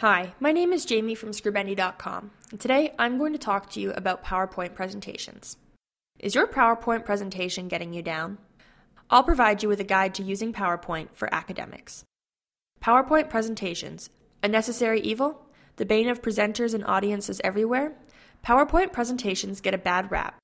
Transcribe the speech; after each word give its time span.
Hi, 0.00 0.34
my 0.40 0.52
name 0.52 0.74
is 0.74 0.84
Jamie 0.84 1.14
from 1.14 1.30
Scribendi.com, 1.30 2.30
and 2.50 2.60
today 2.60 2.92
I'm 2.98 3.16
going 3.16 3.32
to 3.32 3.38
talk 3.38 3.70
to 3.70 3.80
you 3.80 3.92
about 3.92 4.22
PowerPoint 4.22 4.74
presentations. 4.74 5.56
Is 6.18 6.34
your 6.34 6.46
PowerPoint 6.46 7.06
presentation 7.06 7.66
getting 7.66 7.94
you 7.94 8.02
down? 8.02 8.36
I'll 9.08 9.22
provide 9.22 9.62
you 9.62 9.70
with 9.70 9.80
a 9.80 9.84
guide 9.84 10.14
to 10.16 10.22
using 10.22 10.52
PowerPoint 10.52 11.08
for 11.14 11.32
academics. 11.32 12.04
PowerPoint 12.84 13.30
presentations, 13.30 14.10
a 14.42 14.48
necessary 14.48 15.00
evil, 15.00 15.46
the 15.76 15.86
bane 15.86 16.10
of 16.10 16.20
presenters 16.20 16.74
and 16.74 16.84
audiences 16.84 17.40
everywhere. 17.42 17.94
PowerPoint 18.44 18.92
presentations 18.92 19.62
get 19.62 19.72
a 19.72 19.78
bad 19.78 20.10
rap, 20.10 20.36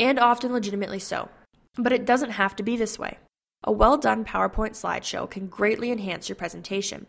and 0.00 0.18
often 0.18 0.52
legitimately 0.52 0.98
so. 0.98 1.28
But 1.76 1.92
it 1.92 2.06
doesn't 2.06 2.30
have 2.30 2.56
to 2.56 2.64
be 2.64 2.76
this 2.76 2.98
way. 2.98 3.18
A 3.62 3.70
well 3.70 3.98
done 3.98 4.24
PowerPoint 4.24 4.72
slideshow 4.72 5.30
can 5.30 5.46
greatly 5.46 5.92
enhance 5.92 6.28
your 6.28 6.34
presentation. 6.34 7.06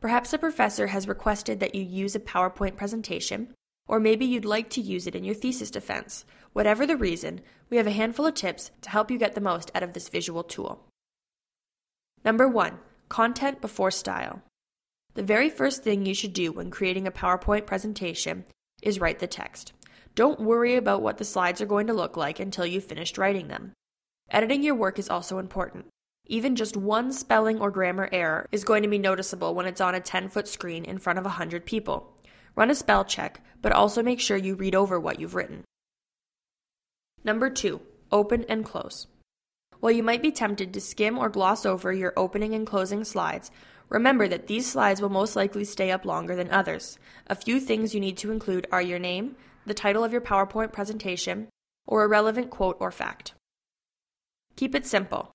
Perhaps 0.00 0.32
a 0.32 0.38
professor 0.38 0.88
has 0.88 1.08
requested 1.08 1.60
that 1.60 1.74
you 1.74 1.82
use 1.82 2.14
a 2.14 2.20
PowerPoint 2.20 2.76
presentation, 2.76 3.54
or 3.88 3.98
maybe 3.98 4.26
you'd 4.26 4.44
like 4.44 4.68
to 4.70 4.80
use 4.80 5.06
it 5.06 5.14
in 5.14 5.24
your 5.24 5.34
thesis 5.34 5.70
defense. 5.70 6.24
Whatever 6.52 6.86
the 6.86 6.96
reason, 6.96 7.40
we 7.70 7.76
have 7.76 7.86
a 7.86 7.92
handful 7.92 8.26
of 8.26 8.34
tips 8.34 8.70
to 8.82 8.90
help 8.90 9.10
you 9.10 9.18
get 9.18 9.34
the 9.34 9.40
most 9.40 9.70
out 9.74 9.82
of 9.82 9.92
this 9.92 10.08
visual 10.08 10.42
tool. 10.42 10.84
Number 12.24 12.48
one, 12.48 12.78
content 13.08 13.60
before 13.60 13.90
style. 13.90 14.42
The 15.14 15.22
very 15.22 15.48
first 15.48 15.82
thing 15.82 16.04
you 16.04 16.14
should 16.14 16.32
do 16.32 16.52
when 16.52 16.70
creating 16.70 17.06
a 17.06 17.12
PowerPoint 17.12 17.64
presentation 17.64 18.44
is 18.82 19.00
write 19.00 19.18
the 19.18 19.26
text. 19.26 19.72
Don't 20.14 20.40
worry 20.40 20.76
about 20.76 21.02
what 21.02 21.18
the 21.18 21.24
slides 21.24 21.60
are 21.60 21.66
going 21.66 21.86
to 21.86 21.94
look 21.94 22.16
like 22.16 22.40
until 22.40 22.66
you've 22.66 22.84
finished 22.84 23.16
writing 23.16 23.48
them. 23.48 23.72
Editing 24.30 24.62
your 24.62 24.74
work 24.74 24.98
is 24.98 25.08
also 25.08 25.38
important. 25.38 25.86
Even 26.26 26.56
just 26.56 26.76
one 26.76 27.12
spelling 27.12 27.60
or 27.60 27.70
grammar 27.70 28.08
error 28.10 28.48
is 28.50 28.64
going 28.64 28.82
to 28.82 28.88
be 28.88 28.98
noticeable 28.98 29.54
when 29.54 29.66
it's 29.66 29.80
on 29.80 29.94
a 29.94 30.00
10 30.00 30.28
foot 30.28 30.48
screen 30.48 30.84
in 30.84 30.98
front 30.98 31.18
of 31.18 31.24
100 31.24 31.64
people. 31.64 32.12
Run 32.56 32.70
a 32.70 32.74
spell 32.74 33.04
check, 33.04 33.40
but 33.62 33.72
also 33.72 34.02
make 34.02 34.20
sure 34.20 34.36
you 34.36 34.56
read 34.56 34.74
over 34.74 34.98
what 34.98 35.20
you've 35.20 35.34
written. 35.34 35.64
Number 37.22 37.48
two, 37.50 37.80
open 38.10 38.44
and 38.48 38.64
close. 38.64 39.06
While 39.78 39.92
you 39.92 40.02
might 40.02 40.22
be 40.22 40.32
tempted 40.32 40.72
to 40.72 40.80
skim 40.80 41.18
or 41.18 41.28
gloss 41.28 41.66
over 41.66 41.92
your 41.92 42.12
opening 42.16 42.54
and 42.54 42.66
closing 42.66 43.04
slides, 43.04 43.50
remember 43.88 44.26
that 44.26 44.46
these 44.46 44.70
slides 44.70 45.00
will 45.00 45.10
most 45.10 45.36
likely 45.36 45.64
stay 45.64 45.90
up 45.90 46.04
longer 46.04 46.34
than 46.34 46.50
others. 46.50 46.98
A 47.28 47.34
few 47.34 47.60
things 47.60 47.94
you 47.94 48.00
need 48.00 48.16
to 48.18 48.32
include 48.32 48.66
are 48.72 48.82
your 48.82 48.98
name, 48.98 49.36
the 49.64 49.74
title 49.74 50.02
of 50.02 50.12
your 50.12 50.20
PowerPoint 50.20 50.72
presentation, 50.72 51.48
or 51.86 52.02
a 52.02 52.08
relevant 52.08 52.50
quote 52.50 52.76
or 52.80 52.90
fact. 52.90 53.34
Keep 54.56 54.74
it 54.74 54.86
simple. 54.86 55.30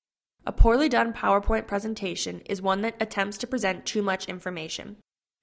A 0.46 0.52
poorly 0.52 0.90
done 0.90 1.14
PowerPoint 1.14 1.68
presentation 1.68 2.42
is 2.46 2.62
one 2.62 2.82
that 2.82 2.96
attempts 3.00 3.38
to 3.40 3.48
present 3.48 3.86
too 3.86 4.02
much 4.02 4.26
information. 4.26 4.98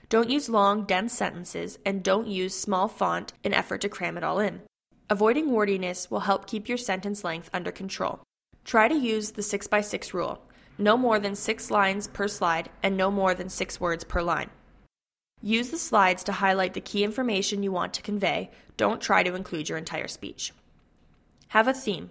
Don't 0.09 0.31
use 0.31 0.49
long, 0.49 0.85
dense 0.85 1.13
sentences, 1.13 1.79
and 1.87 2.03
don't 2.03 2.27
use 2.27 2.59
small 2.59 2.89
font 2.89 3.33
in 3.45 3.55
effort 3.55 3.81
to 3.83 3.89
cram 3.89 4.17
it 4.17 4.25
all 4.25 4.41
in. 4.41 4.63
Avoiding 5.09 5.53
wordiness 5.53 6.11
will 6.11 6.21
help 6.21 6.47
keep 6.47 6.69
your 6.69 6.79
sentence 6.79 7.23
length 7.23 7.49
under 7.53 7.71
control. 7.71 8.21
Try 8.65 8.89
to 8.89 8.95
use 8.95 9.33
the 9.33 9.43
6x6 9.43 10.13
rule 10.13 10.43
no 10.79 10.97
more 10.97 11.19
than 11.19 11.35
6 11.35 11.71
lines 11.71 12.07
per 12.07 12.29
slide 12.29 12.71
and 12.83 12.97
no 12.97 13.11
more 13.11 13.35
than 13.35 13.49
6 13.49 13.81
words 13.81 14.05
per 14.05 14.23
line. 14.23 14.51
Use 15.43 15.71
the 15.71 15.79
slides 15.79 16.25
to 16.25 16.33
highlight 16.33 16.75
the 16.75 16.81
key 16.81 17.05
information 17.05 17.62
you 17.62 17.73
want 17.73 17.95
to 17.95 18.03
convey, 18.03 18.51
don't 18.77 19.01
try 19.01 19.23
to 19.23 19.35
include 19.35 19.69
your 19.69 19.79
entire 19.79 20.09
speech. 20.09 20.53
Have 21.49 21.69
a 21.69 21.75
theme. 21.75 22.11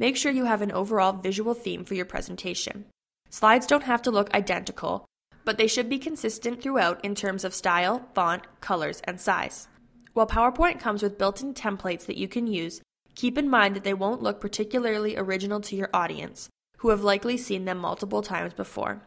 Make 0.00 0.16
sure 0.16 0.32
you 0.32 0.46
have 0.46 0.62
an 0.62 0.72
overall 0.72 1.12
visual 1.12 1.52
theme 1.52 1.84
for 1.84 1.92
your 1.92 2.06
presentation. 2.06 2.86
Slides 3.28 3.66
don't 3.66 3.82
have 3.82 4.00
to 4.02 4.10
look 4.10 4.32
identical, 4.32 5.04
but 5.44 5.58
they 5.58 5.66
should 5.66 5.90
be 5.90 5.98
consistent 5.98 6.62
throughout 6.62 7.04
in 7.04 7.14
terms 7.14 7.44
of 7.44 7.54
style, 7.54 8.08
font, 8.14 8.44
colors, 8.62 9.02
and 9.04 9.20
size. 9.20 9.68
While 10.14 10.26
PowerPoint 10.26 10.80
comes 10.80 11.02
with 11.02 11.18
built 11.18 11.42
in 11.42 11.52
templates 11.52 12.06
that 12.06 12.16
you 12.16 12.28
can 12.28 12.46
use, 12.46 12.80
keep 13.14 13.36
in 13.36 13.50
mind 13.50 13.76
that 13.76 13.84
they 13.84 13.92
won't 13.92 14.22
look 14.22 14.40
particularly 14.40 15.18
original 15.18 15.60
to 15.60 15.76
your 15.76 15.90
audience, 15.92 16.48
who 16.78 16.88
have 16.88 17.04
likely 17.04 17.36
seen 17.36 17.66
them 17.66 17.76
multiple 17.76 18.22
times 18.22 18.54
before. 18.54 19.02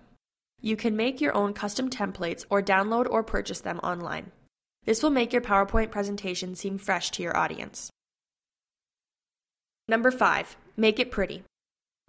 You 0.62 0.76
can 0.76 0.96
make 0.96 1.20
your 1.20 1.36
own 1.36 1.54
custom 1.54 1.90
templates 1.90 2.46
or 2.52 2.62
download 2.62 3.10
or 3.10 3.24
purchase 3.24 3.62
them 3.62 3.80
online. 3.80 4.32
This 4.86 5.02
will 5.02 5.10
make 5.10 5.34
your 5.34 5.42
PowerPoint 5.42 5.90
presentation 5.90 6.54
seem 6.54 6.78
fresh 6.78 7.10
to 7.12 7.24
your 7.24 7.36
audience. 7.36 7.90
Number 9.88 10.12
five, 10.12 10.56
make 10.76 11.00
it 11.00 11.12
pretty. 11.12 11.44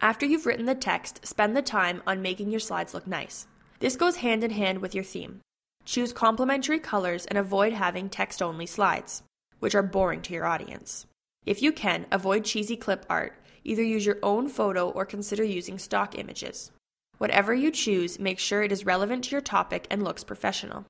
After 0.00 0.26
you've 0.26 0.46
written 0.46 0.66
the 0.66 0.74
text, 0.74 1.26
spend 1.26 1.56
the 1.56 1.62
time 1.62 2.02
on 2.06 2.22
making 2.22 2.50
your 2.50 2.60
slides 2.60 2.94
look 2.94 3.06
nice. 3.06 3.46
This 3.80 3.96
goes 3.96 4.16
hand 4.16 4.44
in 4.44 4.50
hand 4.50 4.80
with 4.80 4.94
your 4.94 5.04
theme. 5.04 5.40
Choose 5.84 6.12
complementary 6.12 6.78
colors 6.78 7.26
and 7.26 7.36
avoid 7.38 7.72
having 7.72 8.08
text 8.08 8.42
only 8.42 8.66
slides, 8.66 9.22
which 9.60 9.74
are 9.74 9.82
boring 9.82 10.22
to 10.22 10.32
your 10.32 10.46
audience. 10.46 11.06
If 11.46 11.62
you 11.62 11.72
can, 11.72 12.06
avoid 12.10 12.44
cheesy 12.44 12.76
clip 12.76 13.04
art. 13.08 13.34
Either 13.64 13.82
use 13.82 14.04
your 14.04 14.18
own 14.22 14.48
photo 14.48 14.90
or 14.90 15.04
consider 15.06 15.44
using 15.44 15.78
stock 15.78 16.18
images. 16.18 16.70
Whatever 17.18 17.54
you 17.54 17.70
choose, 17.70 18.18
make 18.18 18.38
sure 18.38 18.62
it 18.62 18.72
is 18.72 18.86
relevant 18.86 19.24
to 19.24 19.30
your 19.30 19.40
topic 19.40 19.86
and 19.90 20.02
looks 20.02 20.24
professional. 20.24 20.84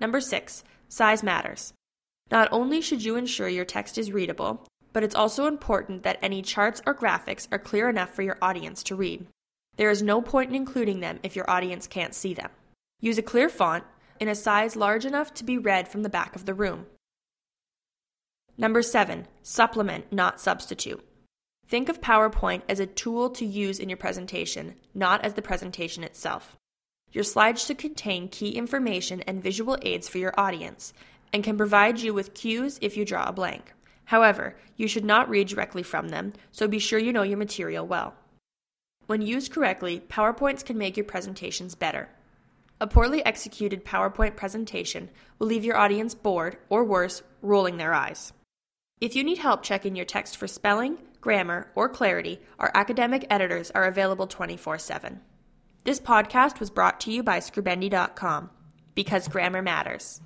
Number 0.00 0.20
six, 0.20 0.64
size 0.88 1.22
matters. 1.22 1.72
Not 2.30 2.48
only 2.50 2.80
should 2.80 3.04
you 3.04 3.16
ensure 3.16 3.48
your 3.48 3.64
text 3.64 3.98
is 3.98 4.12
readable, 4.12 4.66
but 4.96 5.04
it's 5.04 5.14
also 5.14 5.46
important 5.46 6.04
that 6.04 6.18
any 6.22 6.40
charts 6.40 6.80
or 6.86 6.94
graphics 6.94 7.46
are 7.52 7.58
clear 7.58 7.90
enough 7.90 8.14
for 8.14 8.22
your 8.22 8.38
audience 8.40 8.82
to 8.82 8.96
read. 8.96 9.26
There 9.76 9.90
is 9.90 10.02
no 10.02 10.22
point 10.22 10.48
in 10.48 10.56
including 10.56 11.00
them 11.00 11.20
if 11.22 11.36
your 11.36 11.50
audience 11.50 11.86
can't 11.86 12.14
see 12.14 12.32
them. 12.32 12.48
Use 13.00 13.18
a 13.18 13.22
clear 13.22 13.50
font 13.50 13.84
in 14.20 14.28
a 14.28 14.34
size 14.34 14.74
large 14.74 15.04
enough 15.04 15.34
to 15.34 15.44
be 15.44 15.58
read 15.58 15.86
from 15.86 16.02
the 16.02 16.08
back 16.08 16.34
of 16.34 16.46
the 16.46 16.54
room. 16.54 16.86
Number 18.56 18.80
7. 18.80 19.26
Supplement, 19.42 20.10
not 20.14 20.40
substitute. 20.40 21.06
Think 21.68 21.90
of 21.90 22.00
PowerPoint 22.00 22.62
as 22.66 22.80
a 22.80 22.86
tool 22.86 23.28
to 23.32 23.44
use 23.44 23.78
in 23.78 23.90
your 23.90 23.98
presentation, 23.98 24.76
not 24.94 25.22
as 25.22 25.34
the 25.34 25.42
presentation 25.42 26.04
itself. 26.04 26.56
Your 27.12 27.24
slides 27.24 27.62
should 27.62 27.76
contain 27.76 28.28
key 28.28 28.52
information 28.52 29.20
and 29.26 29.42
visual 29.42 29.76
aids 29.82 30.08
for 30.08 30.16
your 30.16 30.32
audience 30.40 30.94
and 31.34 31.44
can 31.44 31.58
provide 31.58 32.00
you 32.00 32.14
with 32.14 32.32
cues 32.32 32.78
if 32.80 32.96
you 32.96 33.04
draw 33.04 33.28
a 33.28 33.32
blank. 33.34 33.74
However, 34.06 34.56
you 34.76 34.88
should 34.88 35.04
not 35.04 35.28
read 35.28 35.48
directly 35.48 35.82
from 35.82 36.08
them, 36.08 36.32
so 36.50 36.66
be 36.66 36.78
sure 36.78 36.98
you 36.98 37.12
know 37.12 37.22
your 37.22 37.38
material 37.38 37.86
well. 37.86 38.14
When 39.06 39.22
used 39.22 39.52
correctly, 39.52 40.00
PowerPoints 40.08 40.64
can 40.64 40.78
make 40.78 40.96
your 40.96 41.04
presentations 41.04 41.74
better. 41.74 42.08
A 42.80 42.86
poorly 42.86 43.24
executed 43.24 43.84
PowerPoint 43.84 44.36
presentation 44.36 45.10
will 45.38 45.46
leave 45.46 45.64
your 45.64 45.76
audience 45.76 46.14
bored, 46.14 46.58
or 46.68 46.84
worse, 46.84 47.22
rolling 47.42 47.76
their 47.76 47.94
eyes. 47.94 48.32
If 49.00 49.14
you 49.14 49.24
need 49.24 49.38
help 49.38 49.62
checking 49.62 49.96
your 49.96 50.04
text 50.04 50.36
for 50.36 50.46
spelling, 50.46 50.98
grammar, 51.20 51.70
or 51.74 51.88
clarity, 51.88 52.40
our 52.58 52.70
academic 52.74 53.26
editors 53.30 53.70
are 53.72 53.84
available 53.84 54.26
24 54.26 54.78
7. 54.78 55.20
This 55.84 56.00
podcast 56.00 56.60
was 56.60 56.70
brought 56.70 57.00
to 57.00 57.12
you 57.12 57.22
by 57.22 57.38
Scribendi.com 57.38 58.50
because 58.94 59.28
grammar 59.28 59.62
matters. 59.62 60.20